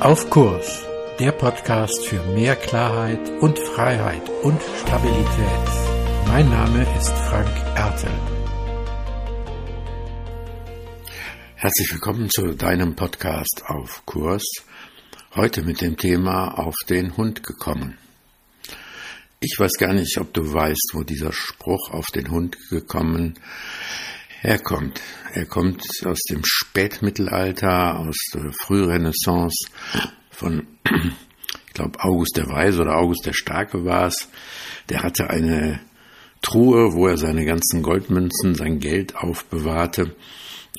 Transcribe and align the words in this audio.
Auf 0.00 0.30
Kurs, 0.30 0.82
der 1.18 1.30
Podcast 1.32 2.06
für 2.06 2.22
mehr 2.32 2.56
Klarheit 2.56 3.20
und 3.42 3.58
Freiheit 3.58 4.26
und 4.42 4.58
Stabilität. 4.80 5.26
Mein 6.26 6.48
Name 6.48 6.86
ist 6.98 7.10
Frank 7.10 7.54
Ertel. 7.76 8.10
Herzlich 11.54 11.92
willkommen 11.92 12.30
zu 12.30 12.54
deinem 12.54 12.96
Podcast 12.96 13.62
auf 13.66 14.06
Kurs. 14.06 14.42
Heute 15.34 15.60
mit 15.64 15.82
dem 15.82 15.98
Thema 15.98 16.58
auf 16.58 16.76
den 16.88 17.18
Hund 17.18 17.42
gekommen. 17.42 17.98
Ich 19.40 19.54
weiß 19.58 19.72
gar 19.78 19.92
nicht, 19.92 20.16
ob 20.16 20.32
du 20.32 20.50
weißt, 20.50 20.92
wo 20.94 21.02
dieser 21.02 21.34
Spruch 21.34 21.90
auf 21.90 22.06
den 22.06 22.30
Hund 22.30 22.56
gekommen 22.70 23.38
herkommt. 24.40 25.00
Er 25.32 25.46
kommt 25.46 25.82
aus 26.04 26.20
dem 26.30 26.42
Spätmittelalter, 26.44 27.98
aus 27.98 28.16
der 28.34 28.52
Frührenaissance 28.52 29.66
von, 30.30 30.66
ich 31.66 31.74
glaube, 31.74 31.98
August 32.00 32.36
der 32.36 32.48
Weise 32.48 32.80
oder 32.80 32.96
August 32.96 33.26
der 33.26 33.34
Starke 33.34 33.84
war 33.84 34.06
es. 34.06 34.28
Der 34.88 35.02
hatte 35.02 35.30
eine 35.30 35.80
Truhe, 36.42 36.94
wo 36.94 37.06
er 37.06 37.18
seine 37.18 37.44
ganzen 37.44 37.82
Goldmünzen, 37.82 38.54
sein 38.54 38.80
Geld 38.80 39.14
aufbewahrte. 39.14 40.16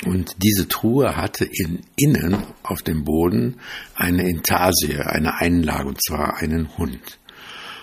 Und 0.05 0.35
diese 0.37 0.67
Truhe 0.67 1.15
hatte 1.15 1.45
in, 1.45 1.81
innen 1.95 2.43
auf 2.63 2.81
dem 2.81 3.03
Boden 3.03 3.59
eine 3.95 4.27
Intarsie, 4.27 4.97
eine 4.97 5.39
Einlage, 5.39 5.89
und 5.89 6.03
zwar 6.03 6.37
einen 6.37 6.75
Hund. 6.77 7.19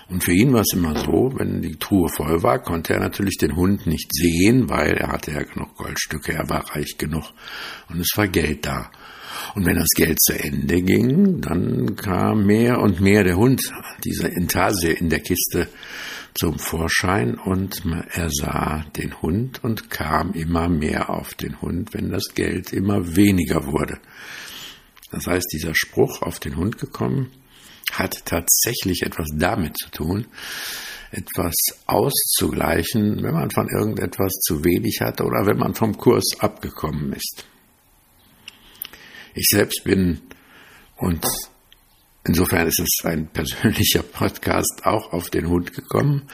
Und 0.08 0.24
für 0.24 0.32
ihn 0.32 0.52
war 0.54 0.62
es 0.62 0.72
immer 0.72 0.98
so, 0.98 1.32
wenn 1.36 1.60
die 1.60 1.76
Truhe 1.76 2.08
voll 2.08 2.42
war, 2.42 2.62
konnte 2.62 2.94
er 2.94 3.00
natürlich 3.00 3.36
den 3.36 3.56
Hund 3.56 3.86
nicht 3.86 4.10
sehen, 4.14 4.70
weil 4.70 4.92
er 4.92 5.08
hatte 5.08 5.32
ja 5.32 5.42
genug 5.42 5.76
Goldstücke, 5.76 6.32
er 6.32 6.48
war 6.48 6.64
reich 6.74 6.96
genug 6.96 7.24
und 7.90 8.00
es 8.00 8.12
war 8.16 8.26
Geld 8.26 8.64
da. 8.64 8.90
Und 9.54 9.66
wenn 9.66 9.76
das 9.76 9.90
Geld 9.94 10.20
zu 10.20 10.32
Ende 10.32 10.80
ging, 10.82 11.40
dann 11.42 11.94
kam 11.96 12.46
mehr 12.46 12.80
und 12.80 13.00
mehr 13.00 13.22
der 13.22 13.36
Hund, 13.36 13.60
diese 14.02 14.28
Intarsie 14.28 14.92
in 14.92 15.10
der 15.10 15.20
Kiste 15.20 15.68
zum 16.34 16.58
Vorschein 16.58 17.34
und 17.34 17.82
er 18.12 18.30
sah 18.30 18.84
den 18.96 19.20
Hund 19.20 19.62
und 19.62 19.90
kam 19.90 20.32
immer 20.32 20.68
mehr 20.68 21.10
auf 21.10 21.34
den 21.34 21.60
Hund, 21.60 21.92
wenn 21.92 22.10
das 22.10 22.34
Geld 22.34 22.72
immer 22.72 23.16
weniger 23.16 23.66
wurde. 23.66 23.98
Das 25.10 25.26
heißt, 25.26 25.46
dieser 25.52 25.74
Spruch 25.74 26.22
auf 26.22 26.38
den 26.38 26.56
Hund 26.56 26.78
gekommen, 26.78 27.30
hat 27.92 28.24
tatsächlich 28.24 29.02
etwas 29.02 29.28
damit 29.34 29.76
zu 29.76 29.90
tun, 29.90 30.26
etwas 31.10 31.54
auszugleichen, 31.86 33.22
wenn 33.22 33.34
man 33.34 33.50
von 33.50 33.68
irgendetwas 33.68 34.32
zu 34.40 34.64
wenig 34.64 35.00
hat 35.00 35.20
oder 35.20 35.46
wenn 35.46 35.58
man 35.58 35.74
vom 35.74 35.96
Kurs 35.96 36.38
abgekommen 36.38 37.12
ist. 37.12 37.44
Ich 39.34 39.46
selbst 39.50 39.84
bin, 39.84 40.20
und 40.96 41.24
insofern 42.24 42.66
ist 42.66 42.80
es 42.80 43.04
ein 43.04 43.28
persönlicher 43.28 44.02
Podcast, 44.02 44.82
auch 44.84 45.12
auf 45.12 45.30
den 45.30 45.48
Hund 45.48 45.72
gekommen 45.72 46.28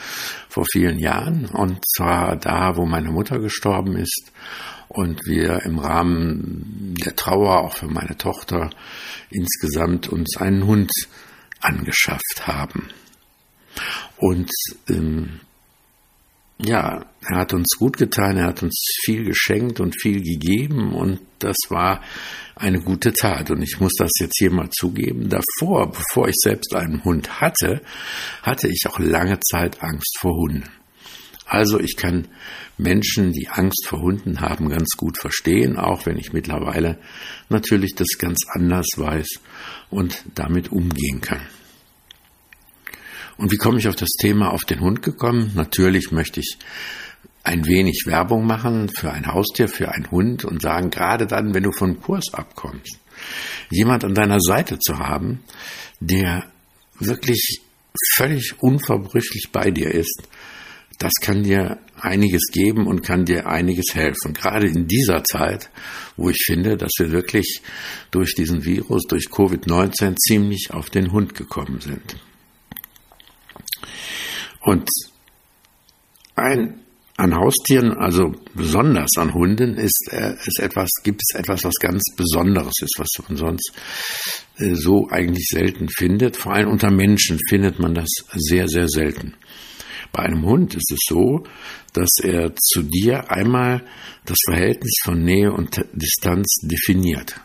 vor 0.49 0.65
vielen 0.73 0.99
Jahren, 0.99 1.47
und 1.47 1.81
zwar 1.97 2.37
da, 2.37 2.77
wo 2.77 2.87
meine 2.87 3.11
Mutter 3.11 3.39
gestorben 3.39 3.97
ist 3.97 4.33
und 4.89 5.21
wir 5.27 5.63
im 5.65 5.79
Rahmen 5.79 6.95
der 7.05 7.15
Trauer 7.17 7.61
auch 7.61 7.77
für 7.77 7.89
meine 7.89 8.17
Tochter 8.17 8.71
insgesamt 9.31 10.09
uns 10.09 10.37
einen 10.37 10.67
Hund 10.67 10.91
angeschafft 11.65 12.47
haben. 12.47 12.89
Und 14.17 14.51
ähm, 14.89 15.41
ja, 16.59 17.05
er 17.29 17.37
hat 17.37 17.53
uns 17.53 17.77
gut 17.79 17.97
getan, 17.97 18.37
er 18.37 18.47
hat 18.47 18.63
uns 18.63 18.81
viel 19.05 19.25
geschenkt 19.25 19.81
und 19.81 20.01
viel 20.01 20.23
gegeben 20.23 20.95
und 20.95 21.21
das 21.41 21.57
war 21.69 22.01
eine 22.55 22.81
gute 22.81 23.13
Tat. 23.13 23.51
Und 23.51 23.63
ich 23.63 23.81
muss 23.81 23.93
das 23.99 24.11
jetzt 24.21 24.39
hier 24.39 24.53
mal 24.53 24.71
zugeben. 24.71 25.29
Davor, 25.29 25.91
bevor 25.91 26.29
ich 26.29 26.37
selbst 26.37 26.75
einen 26.75 27.03
Hund 27.05 27.41
hatte, 27.41 27.83
hatte 28.43 28.69
ich 28.69 28.83
auch 28.87 28.99
lange 28.99 29.41
Zeit 29.41 29.83
Angst 29.83 30.17
vor 30.21 30.33
Hunden. 30.33 30.71
Also 31.55 31.79
ich 31.79 31.97
kann 31.97 32.27
Menschen, 32.79 33.31
die 33.31 33.49
Angst 33.49 33.87
vor 33.87 34.01
Hunden 34.01 34.41
haben, 34.41 34.69
ganz 34.69 34.97
gut 34.97 35.19
verstehen, 35.19 35.77
auch 35.77 36.05
wenn 36.05 36.19
ich 36.19 36.33
mittlerweile 36.33 36.99
natürlich 37.49 37.95
das 37.95 38.19
ganz 38.19 38.41
anders 38.53 38.89
weiß 38.97 39.41
und 39.89 40.25
damit 40.35 40.73
umgehen 40.73 41.21
kann. 41.21 41.47
Und 43.37 43.53
wie 43.53 43.57
komme 43.57 43.79
ich 43.79 43.87
auf 43.87 43.95
das 43.95 44.11
Thema 44.21 44.51
auf 44.51 44.65
den 44.65 44.81
Hund 44.81 45.03
gekommen? 45.03 45.53
Natürlich 45.55 46.11
möchte 46.11 46.41
ich 46.41 46.59
ein 47.45 47.67
wenig 47.67 48.03
Werbung 48.07 48.47
machen 48.47 48.89
für 48.89 49.13
ein 49.13 49.29
Haustier, 49.29 49.69
für 49.69 49.93
einen 49.93 50.11
Hund 50.11 50.45
und 50.45 50.61
sagen, 50.61 50.91
gerade 50.91 51.29
dann, 51.29 51.55
wenn 51.55 51.63
du 51.63 51.71
von 51.71 52.01
Kurs 52.01 52.35
abkommst, 52.35 52.99
jemand 53.71 54.03
an 54.03 54.17
deiner 54.17 54.41
Seite 54.41 54.81
zu 54.81 54.99
haben, 54.99 55.45
der 56.01 56.47
wirklich 56.99 57.61
völlig 58.17 58.57
unverbrüchlich 58.61 59.51
bei 59.53 59.71
dir 59.71 59.93
ist, 59.93 60.29
das 60.99 61.13
kann 61.21 61.43
dir 61.43 61.79
einiges 62.01 62.47
geben 62.53 62.87
und 62.87 63.03
kann 63.03 63.25
dir 63.25 63.47
einiges 63.47 63.95
helfen. 63.95 64.35
Gerade 64.35 64.69
in 64.69 64.87
dieser 64.87 65.25
Zeit, 65.25 65.71
wo 66.17 66.31
ich 66.31 66.43
finde, 66.45 66.77
dass 66.77 66.93
wir 66.99 67.13
wirklich 67.13 67.63
durch 68.11 68.35
diesen 68.35 68.65
Virus, 68.65 69.05
durch 69.09 69.27
Covid-19 69.27 70.17
ziemlich 70.17 70.71
auf 70.73 70.91
den 70.91 71.13
Hund 71.13 71.35
gekommen 71.35 71.81
sind. 71.81 72.17
Und 74.61 74.89
ein 76.37 76.81
an 77.17 77.37
Haustieren, 77.37 77.93
also 77.93 78.35
besonders 78.55 79.11
an 79.19 79.35
Hunden, 79.35 79.77
ist, 79.77 80.09
äh, 80.11 80.35
ist 80.47 80.59
etwas, 80.61 80.91
gibt 81.05 81.21
es 81.23 81.39
etwas, 81.39 81.63
was 81.63 81.75
ganz 81.75 82.03
Besonderes 82.17 82.75
ist, 82.83 82.97
was 82.99 83.09
man 83.29 83.37
sonst 83.37 83.73
äh, 84.59 84.75
so 84.75 85.09
eigentlich 85.11 85.47
selten 85.49 85.89
findet. 85.89 86.37
Vor 86.37 86.55
allem 86.55 86.71
unter 86.71 86.91
Menschen 86.91 87.39
findet 87.49 87.79
man 87.79 87.95
das 87.95 88.09
sehr, 88.33 88.67
sehr 88.67 88.89
selten. 88.89 89.35
Bei 90.15 90.23
einem 90.23 90.45
Hund 90.45 90.77
ist 90.77 90.93
es 90.93 91.01
so, 91.09 91.43
dass 91.93 92.09
er 92.23 92.55
zu 92.55 92.85
dir 92.85 93.33
einmal 93.33 93.85
das 94.25 94.39
Verhältnis 94.47 94.95
von 95.03 95.25
Nähe 95.25 95.53
und 95.53 95.85
Distanz 95.93 96.61
definiert. 96.63 97.41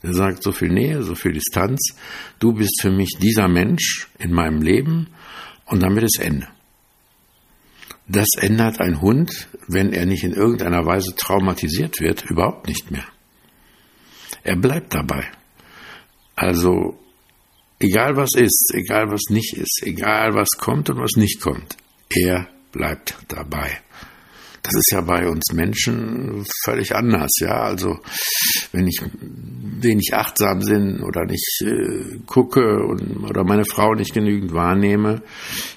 Er 0.00 0.14
sagt 0.14 0.42
so 0.42 0.50
viel 0.50 0.70
Nähe, 0.70 1.02
so 1.02 1.14
viel 1.14 1.32
Distanz. 1.32 1.94
Du 2.38 2.54
bist 2.54 2.80
für 2.80 2.90
mich 2.90 3.18
dieser 3.20 3.48
Mensch 3.48 4.08
in 4.18 4.32
meinem 4.32 4.62
Leben 4.62 5.08
und 5.66 5.82
damit 5.82 6.04
ist 6.04 6.18
Ende. 6.18 6.48
Das 8.08 8.28
ändert 8.38 8.80
ein 8.80 9.02
Hund, 9.02 9.48
wenn 9.68 9.92
er 9.92 10.06
nicht 10.06 10.24
in 10.24 10.32
irgendeiner 10.32 10.86
Weise 10.86 11.14
traumatisiert 11.16 12.00
wird, 12.00 12.24
überhaupt 12.30 12.66
nicht 12.66 12.90
mehr. 12.90 13.04
Er 14.42 14.56
bleibt 14.56 14.94
dabei. 14.94 15.30
Also, 16.34 16.98
egal 17.78 18.16
was 18.16 18.30
ist, 18.36 18.72
egal 18.72 19.10
was 19.10 19.24
nicht 19.28 19.52
ist, 19.52 19.82
egal 19.82 20.32
was 20.32 20.48
kommt 20.56 20.88
und 20.88 20.98
was 20.98 21.16
nicht 21.16 21.42
kommt, 21.42 21.76
er 22.10 22.48
bleibt 22.72 23.16
dabei. 23.28 23.80
Das 24.62 24.74
ist 24.74 24.90
ja 24.92 25.00
bei 25.00 25.28
uns 25.28 25.52
Menschen 25.52 26.44
völlig 26.64 26.94
anders, 26.94 27.30
ja. 27.40 27.62
Also 27.62 28.00
wenn 28.72 28.88
ich 28.88 29.00
wenig 29.22 30.10
achtsam 30.12 30.58
bin 30.58 31.02
oder 31.02 31.24
nicht 31.24 31.62
äh, 31.62 32.18
gucke 32.26 32.84
und, 32.84 33.24
oder 33.28 33.44
meine 33.44 33.64
Frau 33.64 33.94
nicht 33.94 34.12
genügend 34.12 34.52
wahrnehme, 34.52 35.22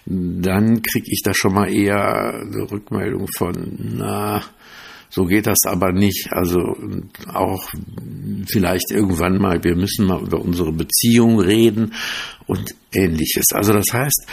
dann 0.05 0.81
kriege 0.81 1.05
ich 1.07 1.21
da 1.23 1.35
schon 1.35 1.53
mal 1.53 1.71
eher 1.71 2.41
eine 2.41 2.71
Rückmeldung 2.71 3.27
von, 3.37 3.77
na, 3.77 4.43
so 5.09 5.25
geht 5.25 5.47
das 5.47 5.59
aber 5.65 5.91
nicht. 5.91 6.27
Also 6.31 6.77
auch 7.33 7.69
vielleicht 8.47 8.91
irgendwann 8.91 9.39
mal, 9.39 9.63
wir 9.63 9.75
müssen 9.75 10.05
mal 10.05 10.21
über 10.21 10.39
unsere 10.39 10.71
Beziehung 10.71 11.39
reden 11.39 11.93
und 12.45 12.75
ähnliches. 12.93 13.45
Also 13.53 13.73
das 13.73 13.87
heißt, 13.91 14.27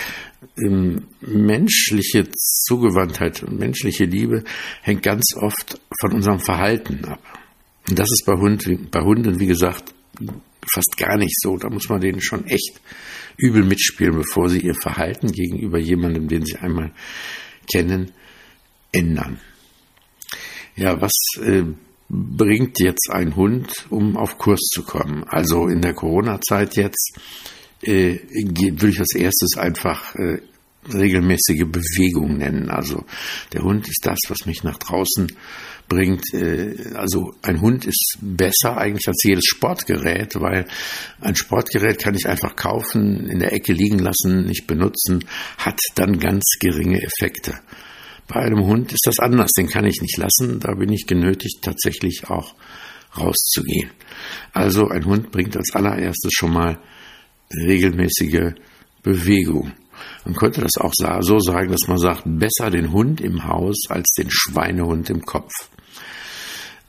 menschliche 1.21 2.29
Zugewandtheit 2.33 3.43
und 3.43 3.59
menschliche 3.59 4.05
Liebe 4.05 4.45
hängt 4.83 5.03
ganz 5.03 5.25
oft 5.37 5.81
von 6.01 6.13
unserem 6.13 6.41
Verhalten 6.41 7.05
ab. 7.07 7.21
Und 7.89 7.99
das 7.99 8.09
ist 8.11 8.25
bei, 8.27 8.35
Hund, 8.35 8.91
bei 8.91 9.01
Hunden, 9.01 9.39
wie 9.39 9.47
gesagt, 9.47 9.95
fast 10.73 10.97
gar 10.97 11.17
nicht 11.17 11.35
so. 11.41 11.57
Da 11.57 11.71
muss 11.71 11.89
man 11.89 12.01
denen 12.01 12.21
schon 12.21 12.45
echt 12.47 12.81
übel 13.37 13.65
mitspielen, 13.65 14.17
bevor 14.17 14.49
sie 14.49 14.61
ihr 14.61 14.75
Verhalten 14.75 15.31
gegenüber 15.31 15.79
jemandem, 15.79 16.29
den 16.29 16.45
sie 16.45 16.57
einmal 16.57 16.93
kennen, 17.71 18.13
ändern. 18.93 19.39
Ja, 20.77 21.01
was 21.01 21.13
äh, 21.43 21.63
bringt 22.09 22.79
jetzt 22.81 23.11
ein 23.11 23.35
Hund, 23.35 23.87
um 23.89 24.17
auf 24.17 24.37
Kurs 24.37 24.61
zu 24.73 24.83
kommen? 24.83 25.25
Also 25.25 25.69
in 25.69 25.81
der 25.81 25.95
Corona-Zeit 25.95 26.77
jetzt 26.77 27.19
äh, 27.83 28.19
würde 28.31 28.91
ich 28.91 29.01
als 29.01 29.15
erstes 29.15 29.57
einfach 29.57 30.15
äh, 30.17 30.41
regelmäßige 30.93 31.65
Bewegung 31.67 32.37
nennen. 32.37 32.71
Also 32.71 33.05
der 33.53 33.63
Hund 33.63 33.89
ist 33.89 34.05
das, 34.05 34.19
was 34.29 34.47
mich 34.47 34.65
nach 34.65 34.79
draußen 34.79 35.33
bringt. 35.89 36.33
Äh, 36.35 36.93
also 36.95 37.35
ein 37.43 37.61
Hund 37.61 37.87
ist 37.87 38.19
besser 38.21 38.77
eigentlich 38.77 39.09
als 39.09 39.23
jedes 39.25 39.47
Sportgerät, 39.47 40.39
weil 40.41 40.67
ein 41.21 41.37
Sportgerät 41.37 41.99
kann 41.99 42.15
ich 42.15 42.29
einfach 42.29 42.55
kaufen, 42.55 43.29
in 43.29 43.39
der 43.39 43.53
Ecke 43.53 43.73
liegen 43.73 43.99
lassen, 43.99 44.45
nicht 44.45 44.67
benutzen, 44.67 45.25
hat 45.59 45.79
dann 45.95 46.19
ganz 46.19 46.45
geringe 46.61 47.03
Effekte. 47.03 47.55
Bei 48.29 48.41
einem 48.41 48.65
Hund 48.65 48.93
ist 48.93 49.07
das 49.07 49.19
anders, 49.19 49.53
den 49.53 49.69
kann 49.69 49.85
ich 49.85 50.01
nicht 50.01 50.17
lassen, 50.17 50.59
da 50.61 50.75
bin 50.75 50.93
ich 50.93 51.07
genötigt, 51.07 51.63
tatsächlich 51.63 52.29
auch 52.29 52.55
rauszugehen. 53.17 53.91
Also 54.53 54.89
ein 54.89 55.05
Hund 55.05 55.31
bringt 55.31 55.57
als 55.57 55.75
allererstes 55.75 56.33
schon 56.33 56.53
mal 56.53 56.79
regelmäßige 57.55 58.55
Bewegung. 59.03 59.73
Man 60.25 60.35
könnte 60.35 60.61
das 60.61 60.77
auch 60.79 60.93
so 60.95 61.39
sagen, 61.39 61.71
dass 61.71 61.89
man 61.89 61.99
sagt, 61.99 62.25
besser 62.27 62.71
den 62.71 62.93
Hund 62.93 63.21
im 63.21 63.45
Haus 63.45 63.77
als 63.89 64.11
den 64.19 64.29
Schweinehund 64.31 65.09
im 65.09 65.23
Kopf. 65.23 65.53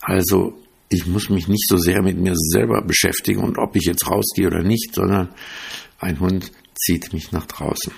Also 0.02 0.58
ich 0.90 1.06
muss 1.06 1.30
mich 1.30 1.48
nicht 1.48 1.68
so 1.68 1.78
sehr 1.78 2.02
mit 2.02 2.18
mir 2.18 2.34
selber 2.36 2.82
beschäftigen 2.82 3.44
und 3.44 3.58
ob 3.58 3.76
ich 3.76 3.86
jetzt 3.86 4.10
rausgehe 4.10 4.48
oder 4.48 4.64
nicht, 4.64 4.96
sondern 4.96 5.30
ein 6.00 6.20
Hund 6.20 6.52
zieht 6.76 7.14
mich 7.14 7.32
nach 7.32 7.46
draußen. 7.46 7.94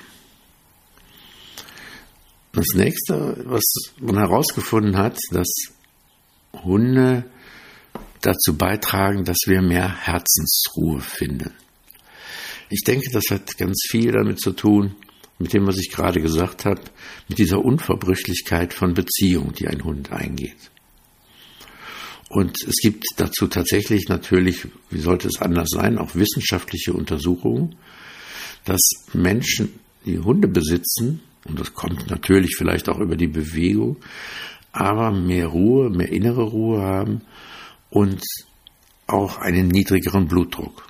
Das 2.52 2.68
nächste, 2.74 3.44
was 3.46 3.64
man 4.00 4.18
herausgefunden 4.18 4.98
hat, 4.98 5.18
dass 5.32 5.48
Hunde 6.54 7.26
dazu 8.22 8.58
beitragen, 8.58 9.24
dass 9.24 9.38
wir 9.46 9.62
mehr 9.62 10.06
Herzensruhe 10.06 11.00
finden. 11.00 11.54
Ich 12.70 12.84
denke, 12.84 13.10
das 13.12 13.26
hat 13.30 13.58
ganz 13.58 13.82
viel 13.90 14.12
damit 14.12 14.40
zu 14.40 14.52
tun, 14.52 14.96
mit 15.38 15.54
dem, 15.54 15.66
was 15.66 15.78
ich 15.78 15.92
gerade 15.92 16.22
gesagt 16.22 16.66
habe, 16.66 16.82
mit 17.30 17.38
dieser 17.38 17.64
Unverbrüchlichkeit 17.64 18.74
von 18.74 18.94
Beziehung, 18.94 19.54
die 19.54 19.68
ein 19.68 19.84
Hund 19.84 20.12
eingeht. 20.12 20.72
Und 22.30 22.62
es 22.64 22.76
gibt 22.82 23.06
dazu 23.18 23.48
tatsächlich 23.48 24.08
natürlich, 24.08 24.68
wie 24.92 25.00
sollte 25.00 25.28
es 25.28 25.42
anders 25.42 25.70
sein, 25.72 25.98
auch 25.98 26.14
wissenschaftliche 26.14 26.94
Untersuchungen, 26.94 27.76
dass 28.66 28.82
Menschen, 29.14 29.80
die 30.06 30.20
Hunde 30.20 30.48
besitzen, 30.48 31.22
und 31.46 31.60
das 31.60 31.74
kommt 31.74 32.10
natürlich 32.10 32.56
vielleicht 32.58 32.90
auch 32.90 33.00
über 33.00 33.16
die 33.16 33.28
Bewegung, 33.28 33.98
aber 34.72 35.12
mehr 35.12 35.48
Ruhe, 35.48 35.90
mehr 35.90 36.12
innere 36.12 36.44
Ruhe 36.44 36.82
haben 36.82 37.22
und 37.90 38.22
auch 39.08 39.40
einen 39.40 39.68
niedrigeren 39.68 40.28
Blutdruck. 40.28 40.88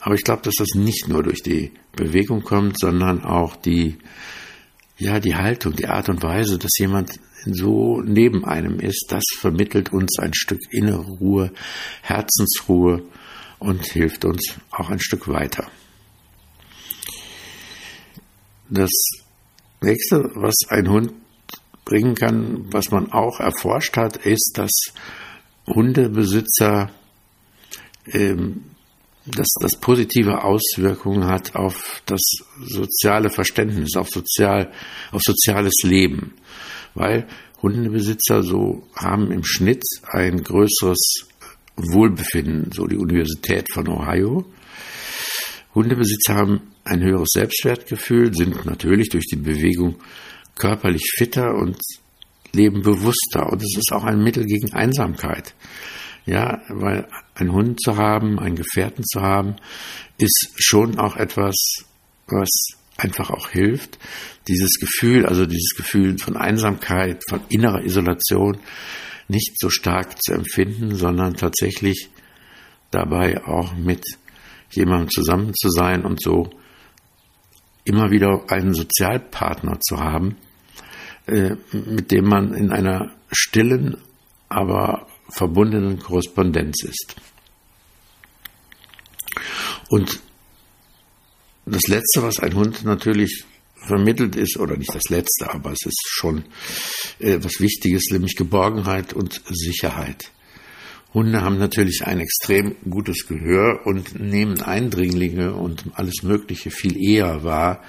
Aber 0.00 0.14
ich 0.14 0.24
glaube, 0.24 0.42
dass 0.42 0.54
das 0.54 0.74
nicht 0.74 1.08
nur 1.08 1.22
durch 1.22 1.42
die 1.42 1.72
Bewegung 1.94 2.42
kommt, 2.42 2.78
sondern 2.78 3.22
auch 3.22 3.56
die, 3.56 3.98
ja, 4.96 5.20
die 5.20 5.36
Haltung, 5.36 5.74
die 5.76 5.88
Art 5.88 6.08
und 6.08 6.22
Weise, 6.22 6.58
dass 6.58 6.70
jemand 6.78 7.20
so 7.44 8.00
neben 8.00 8.44
einem 8.44 8.80
ist, 8.80 9.06
das 9.10 9.24
vermittelt 9.38 9.92
uns 9.92 10.18
ein 10.18 10.32
Stück 10.34 10.60
innere 10.70 11.04
Ruhe, 11.04 11.52
Herzensruhe 12.02 13.02
und 13.58 13.84
hilft 13.84 14.24
uns 14.24 14.54
auch 14.70 14.88
ein 14.88 15.00
Stück 15.00 15.28
weiter. 15.28 15.70
Das 18.70 18.90
nächste, 19.80 20.30
was 20.34 20.54
ein 20.68 20.88
Hund 20.88 21.12
bringen 21.84 22.14
kann, 22.14 22.72
was 22.72 22.90
man 22.90 23.12
auch 23.12 23.40
erforscht 23.40 23.96
hat, 23.96 24.16
ist, 24.18 24.52
dass 24.54 24.70
Hundebesitzer 25.66 26.90
ähm, 28.06 28.64
dass 29.26 29.48
das 29.60 29.76
positive 29.78 30.42
Auswirkungen 30.42 31.26
hat 31.26 31.54
auf 31.54 32.02
das 32.06 32.20
soziale 32.58 33.28
Verständnis, 33.28 33.94
auf 33.94 34.08
sozial, 34.08 34.72
auf 35.12 35.20
soziales 35.22 35.82
Leben 35.82 36.34
weil 36.94 37.26
Hundebesitzer 37.62 38.42
so 38.42 38.86
haben 38.96 39.30
im 39.32 39.44
Schnitt 39.44 39.84
ein 40.08 40.42
größeres 40.42 41.28
Wohlbefinden, 41.76 42.72
so 42.72 42.86
die 42.86 42.96
Universität 42.96 43.66
von 43.72 43.88
Ohio. 43.88 44.44
Hundebesitzer 45.74 46.34
haben 46.34 46.60
ein 46.84 47.02
höheres 47.02 47.28
Selbstwertgefühl, 47.32 48.34
sind 48.34 48.64
natürlich 48.66 49.08
durch 49.08 49.26
die 49.26 49.36
Bewegung 49.36 49.96
körperlich 50.56 51.12
fitter 51.16 51.54
und 51.54 51.78
leben 52.52 52.82
bewusster. 52.82 53.50
Und 53.50 53.62
es 53.62 53.76
ist 53.76 53.92
auch 53.92 54.04
ein 54.04 54.22
Mittel 54.22 54.44
gegen 54.44 54.72
Einsamkeit. 54.72 55.54
Ja, 56.26 56.60
weil 56.68 57.08
ein 57.34 57.52
Hund 57.52 57.80
zu 57.80 57.96
haben, 57.96 58.38
einen 58.38 58.56
Gefährten 58.56 59.04
zu 59.04 59.20
haben, 59.20 59.56
ist 60.18 60.50
schon 60.56 60.98
auch 60.98 61.16
etwas, 61.16 61.56
was 62.26 62.48
einfach 62.96 63.30
auch 63.30 63.48
hilft, 63.48 63.98
dieses 64.46 64.78
Gefühl, 64.78 65.24
also 65.24 65.46
dieses 65.46 65.74
Gefühl 65.74 66.18
von 66.18 66.36
Einsamkeit, 66.36 67.22
von 67.28 67.40
innerer 67.48 67.82
Isolation 67.82 68.58
nicht 69.28 69.58
so 69.58 69.70
stark 69.70 70.20
zu 70.22 70.34
empfinden, 70.34 70.94
sondern 70.94 71.34
tatsächlich 71.34 72.10
dabei 72.90 73.42
auch 73.44 73.74
mit 73.74 74.04
jemandem 74.70 75.10
zusammen 75.10 75.52
zu 75.54 75.68
sein 75.70 76.04
und 76.04 76.22
so 76.22 76.50
immer 77.84 78.10
wieder 78.10 78.44
einen 78.48 78.74
Sozialpartner 78.74 79.80
zu 79.80 79.98
haben, 79.98 80.36
äh, 81.26 81.56
mit 81.72 82.10
dem 82.10 82.26
man 82.26 82.54
in 82.54 82.70
einer 82.70 83.12
stillen, 83.32 83.96
aber 84.48 85.06
verbundenen 85.30 85.98
Korrespondenz 85.98 86.82
ist. 86.84 87.16
Und 89.88 90.20
das 91.66 91.86
Letzte, 91.88 92.22
was 92.22 92.40
ein 92.40 92.54
Hund 92.54 92.84
natürlich 92.84 93.44
vermittelt 93.86 94.36
ist, 94.36 94.58
oder 94.58 94.76
nicht 94.76 94.94
das 94.94 95.08
Letzte, 95.08 95.50
aber 95.50 95.72
es 95.72 95.86
ist 95.86 96.08
schon 96.08 96.44
äh, 97.18 97.38
was 97.42 97.60
Wichtiges, 97.60 98.10
nämlich 98.10 98.36
Geborgenheit 98.36 99.12
und 99.12 99.40
Sicherheit. 99.48 100.30
Hunde 101.12 101.42
haben 101.42 101.58
natürlich 101.58 102.06
ein 102.06 102.20
extrem 102.20 102.76
gutes 102.88 103.26
Gehör 103.26 103.84
und 103.84 104.20
nehmen 104.20 104.62
Eindringlinge 104.62 105.54
und 105.54 105.84
alles 105.94 106.22
Mögliche 106.22 106.70
viel 106.70 106.96
eher 106.96 107.42
wahr, 107.42 107.82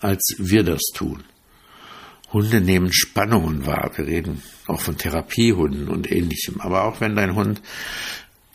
als 0.00 0.36
wir 0.38 0.62
das 0.62 0.80
tun. 0.94 1.22
Hunde 2.32 2.62
nehmen 2.62 2.92
Spannungen 2.92 3.66
wahr. 3.66 3.90
Wir 3.96 4.06
reden 4.06 4.42
auch 4.66 4.80
von 4.80 4.96
Therapiehunden 4.96 5.88
und 5.88 6.10
ähnlichem. 6.10 6.60
Aber 6.60 6.84
auch 6.84 7.00
wenn 7.00 7.14
dein 7.14 7.34
Hund 7.34 7.60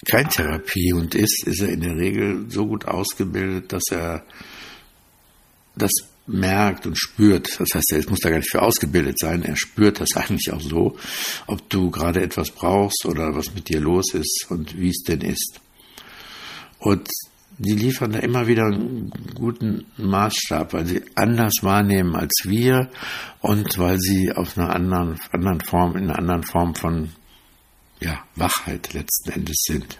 kein 0.05 0.29
Therapiehund 0.29 1.13
ist, 1.13 1.45
ist 1.45 1.61
er 1.61 1.69
in 1.69 1.81
der 1.81 1.95
Regel 1.95 2.49
so 2.49 2.65
gut 2.65 2.85
ausgebildet, 2.85 3.71
dass 3.71 3.83
er 3.91 4.23
das 5.75 5.91
merkt 6.27 6.85
und 6.85 6.97
spürt. 6.97 7.59
Das 7.59 7.69
heißt, 7.73 7.93
er 7.93 8.09
muss 8.09 8.19
da 8.19 8.29
gar 8.29 8.37
nicht 8.37 8.51
für 8.51 8.61
ausgebildet 8.61 9.17
sein. 9.19 9.43
Er 9.43 9.55
spürt 9.55 9.99
das 9.99 10.09
eigentlich 10.15 10.51
auch 10.51 10.61
so, 10.61 10.97
ob 11.47 11.69
du 11.69 11.89
gerade 11.89 12.21
etwas 12.21 12.51
brauchst 12.51 13.05
oder 13.05 13.35
was 13.35 13.53
mit 13.55 13.69
dir 13.69 13.79
los 13.79 14.13
ist 14.13 14.45
und 14.49 14.77
wie 14.77 14.89
es 14.89 15.03
denn 15.03 15.21
ist. 15.21 15.59
Und 16.79 17.09
die 17.59 17.73
liefern 17.73 18.11
da 18.11 18.19
immer 18.19 18.45
wieder 18.45 18.65
einen 18.65 19.09
guten 19.33 19.85
Maßstab, 19.97 20.73
weil 20.73 20.85
sie 20.85 21.01
anders 21.15 21.55
wahrnehmen 21.61 22.15
als 22.15 22.43
wir 22.43 22.91
und 23.41 23.79
weil 23.79 23.97
sie 23.99 24.31
auf 24.31 24.57
einer 24.57 24.75
anderen, 24.75 25.19
anderen 25.31 25.61
Form, 25.61 25.95
in 25.95 26.03
einer 26.03 26.19
anderen 26.19 26.43
Form 26.43 26.75
von 26.75 27.09
ja, 27.99 28.23
Wachheit 28.35 28.93
letzten 28.93 29.31
Endes 29.31 29.63
sind. 29.65 29.97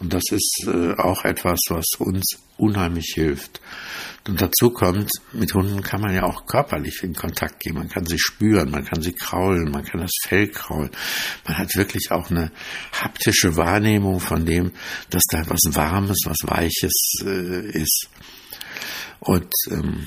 Und 0.00 0.12
das 0.12 0.24
ist 0.30 0.64
äh, 0.66 0.94
auch 0.96 1.24
etwas, 1.24 1.58
was 1.70 1.86
uns 1.98 2.38
unheimlich 2.56 3.12
hilft. 3.14 3.60
Und 4.28 4.40
dazu 4.40 4.70
kommt, 4.70 5.10
mit 5.32 5.54
Hunden 5.54 5.82
kann 5.82 6.02
man 6.02 6.14
ja 6.14 6.24
auch 6.24 6.46
körperlich 6.46 7.02
in 7.02 7.14
Kontakt 7.14 7.60
gehen. 7.60 7.74
Man 7.74 7.88
kann 7.88 8.06
sie 8.06 8.18
spüren, 8.18 8.70
man 8.70 8.84
kann 8.84 9.00
sie 9.00 9.12
kraulen, 9.12 9.70
man 9.70 9.84
kann 9.84 10.00
das 10.00 10.12
Fell 10.22 10.48
kraulen. 10.48 10.90
Man 11.46 11.58
hat 11.58 11.74
wirklich 11.74 12.10
auch 12.10 12.30
eine 12.30 12.52
haptische 12.92 13.56
Wahrnehmung 13.56 14.20
von 14.20 14.44
dem, 14.44 14.72
dass 15.10 15.22
da 15.30 15.42
was 15.48 15.62
Warmes, 15.74 16.18
was 16.24 16.38
Weiches 16.44 17.22
äh, 17.24 17.70
ist. 17.70 18.08
Und 19.20 19.52
ähm, 19.70 20.06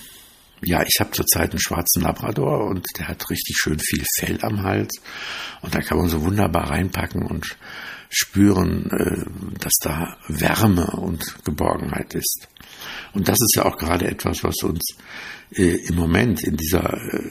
ja, 0.64 0.84
ich 0.84 1.00
habe 1.00 1.12
zurzeit 1.12 1.50
einen 1.50 1.60
schwarzen 1.60 2.04
Labrador 2.04 2.68
und 2.68 2.86
der 2.98 3.08
hat 3.08 3.30
richtig 3.30 3.58
schön 3.58 3.80
viel 3.80 4.06
Fell 4.20 4.38
am 4.44 4.62
Hals. 4.62 5.02
Und 5.62 5.74
da 5.74 5.82
kann 5.82 5.98
man 5.98 6.08
so 6.08 6.24
wunderbar 6.24 6.70
reinpacken 6.70 7.24
und 7.24 7.58
spüren, 8.12 8.92
äh, 8.92 9.60
dass 9.60 9.74
da 9.82 10.18
Wärme 10.28 10.86
und 10.98 11.44
Geborgenheit 11.46 12.14
ist. 12.14 12.50
Und 13.14 13.30
das 13.30 13.38
ist 13.42 13.56
ja 13.56 13.66
auch 13.66 13.78
gerade 13.78 14.06
etwas, 14.06 14.44
was 14.44 14.58
uns 14.64 14.96
äh, 15.56 15.78
im 15.88 15.96
Moment 15.96 16.44
in 16.44 16.58
dieser 16.58 16.94
äh, 16.94 17.30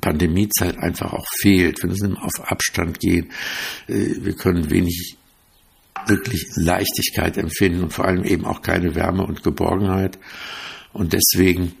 Pandemiezeit 0.00 0.76
einfach 0.78 1.12
auch 1.12 1.26
fehlt. 1.40 1.80
Wir 1.80 1.90
müssen 1.90 2.16
auf 2.16 2.50
Abstand 2.50 2.98
gehen. 2.98 3.30
Wir 3.86 4.34
können 4.34 4.68
wenig 4.68 5.16
wirklich 6.06 6.44
Leichtigkeit 6.56 7.38
empfinden 7.38 7.84
und 7.84 7.92
vor 7.92 8.04
allem 8.04 8.24
eben 8.24 8.44
auch 8.44 8.62
keine 8.62 8.96
Wärme 8.96 9.24
und 9.24 9.44
Geborgenheit. 9.44 10.18
Und 10.92 11.12
deswegen 11.12 11.72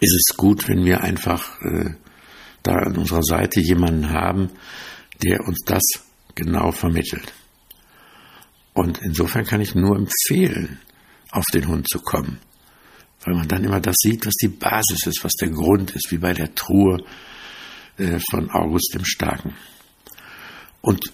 ist 0.00 0.14
es 0.14 0.36
gut, 0.36 0.68
wenn 0.68 0.84
wir 0.84 1.02
einfach 1.02 1.56
da 2.64 2.72
an 2.72 2.96
unserer 2.96 3.22
Seite 3.22 3.60
jemanden 3.60 4.10
haben, 4.10 4.50
der 5.22 5.46
uns 5.46 5.60
das 5.64 6.07
genau 6.38 6.70
vermittelt. 6.70 7.32
Und 8.72 9.00
insofern 9.02 9.44
kann 9.44 9.60
ich 9.60 9.74
nur 9.74 9.96
empfehlen, 9.96 10.78
auf 11.32 11.44
den 11.52 11.66
Hund 11.66 11.88
zu 11.88 11.98
kommen, 12.00 12.38
weil 13.24 13.34
man 13.34 13.48
dann 13.48 13.64
immer 13.64 13.80
das 13.80 13.96
sieht, 13.98 14.24
was 14.24 14.34
die 14.34 14.48
Basis 14.48 15.06
ist, 15.06 15.24
was 15.24 15.32
der 15.32 15.50
Grund 15.50 15.90
ist, 15.90 16.10
wie 16.10 16.18
bei 16.18 16.32
der 16.32 16.54
Truhe 16.54 16.98
äh, 17.98 18.18
von 18.30 18.50
August 18.50 18.94
dem 18.94 19.04
Starken. 19.04 19.54
Und 20.80 21.04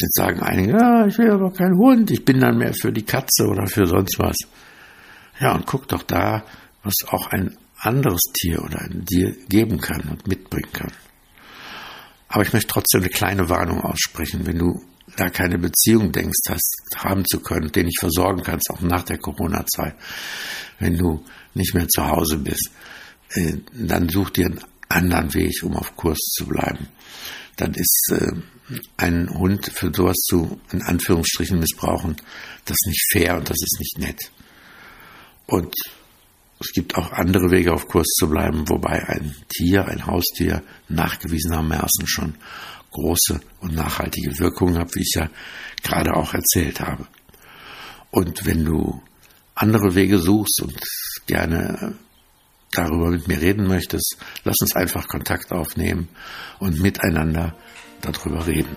jetzt 0.00 0.16
sagen 0.16 0.40
einige, 0.40 0.72
ja, 0.72 1.06
ich 1.06 1.18
will 1.18 1.30
aber 1.30 1.52
keinen 1.52 1.76
Hund, 1.76 2.10
ich 2.10 2.24
bin 2.24 2.40
dann 2.40 2.56
mehr 2.56 2.72
für 2.72 2.92
die 2.92 3.04
Katze 3.04 3.46
oder 3.48 3.66
für 3.66 3.86
sonst 3.86 4.18
was. 4.18 4.36
Ja, 5.40 5.54
und 5.54 5.66
guck 5.66 5.88
doch 5.88 6.04
da, 6.04 6.44
was 6.84 6.94
auch 7.08 7.26
ein 7.26 7.56
anderes 7.76 8.22
Tier 8.34 8.62
oder 8.62 8.78
ein 8.82 9.04
dir 9.04 9.34
geben 9.48 9.80
kann 9.80 10.02
und 10.10 10.28
mitbringen 10.28 10.72
kann. 10.72 10.92
Aber 12.30 12.44
ich 12.44 12.52
möchte 12.52 12.68
trotzdem 12.68 13.00
eine 13.00 13.10
kleine 13.10 13.48
Warnung 13.48 13.80
aussprechen. 13.80 14.46
Wenn 14.46 14.58
du 14.58 14.80
da 15.16 15.30
keine 15.30 15.58
Beziehung 15.58 16.12
denkst, 16.12 16.48
hast, 16.48 16.76
haben 16.94 17.24
zu 17.26 17.40
können, 17.40 17.72
den 17.72 17.88
ich 17.88 17.96
versorgen 17.98 18.44
kannst, 18.44 18.70
auch 18.70 18.80
nach 18.80 19.02
der 19.02 19.18
Corona-Zeit, 19.18 19.96
wenn 20.78 20.96
du 20.96 21.24
nicht 21.54 21.74
mehr 21.74 21.88
zu 21.88 22.06
Hause 22.06 22.38
bist, 22.38 22.70
äh, 23.30 23.56
dann 23.72 24.08
such 24.08 24.30
dir 24.30 24.46
einen 24.46 24.60
anderen 24.88 25.34
Weg, 25.34 25.60
um 25.64 25.74
auf 25.74 25.96
Kurs 25.96 26.18
zu 26.18 26.46
bleiben. 26.46 26.86
Dann 27.56 27.74
ist 27.74 28.12
äh, 28.12 28.30
ein 28.96 29.28
Hund 29.28 29.66
für 29.66 29.92
sowas 29.92 30.16
zu, 30.18 30.60
in 30.70 30.82
Anführungsstrichen, 30.82 31.58
missbrauchen, 31.58 32.14
das 32.64 32.76
ist 32.80 32.86
nicht 32.86 33.06
fair 33.10 33.38
und 33.38 33.50
das 33.50 33.58
ist 33.60 33.80
nicht 33.80 33.98
nett. 33.98 34.30
Und 35.46 35.74
es 36.60 36.72
gibt 36.72 36.96
auch 36.96 37.12
andere 37.12 37.50
Wege, 37.50 37.72
auf 37.72 37.88
Kurs 37.88 38.06
zu 38.18 38.28
bleiben, 38.28 38.68
wobei 38.68 39.02
ein 39.08 39.34
Tier, 39.48 39.86
ein 39.86 40.06
Haustier 40.06 40.62
nachgewiesenermaßen 40.88 42.06
schon 42.06 42.34
große 42.90 43.40
und 43.60 43.74
nachhaltige 43.74 44.38
Wirkungen 44.38 44.78
hat, 44.78 44.94
wie 44.94 45.00
ich 45.00 45.14
ja 45.14 45.30
gerade 45.82 46.14
auch 46.14 46.34
erzählt 46.34 46.80
habe. 46.80 47.06
Und 48.10 48.44
wenn 48.44 48.64
du 48.64 49.02
andere 49.54 49.94
Wege 49.94 50.18
suchst 50.18 50.60
und 50.62 50.78
gerne 51.26 51.94
darüber 52.72 53.10
mit 53.10 53.26
mir 53.26 53.40
reden 53.40 53.66
möchtest, 53.66 54.16
lass 54.44 54.56
uns 54.60 54.76
einfach 54.76 55.08
Kontakt 55.08 55.52
aufnehmen 55.52 56.08
und 56.58 56.80
miteinander 56.80 57.56
darüber 58.02 58.46
reden. 58.46 58.76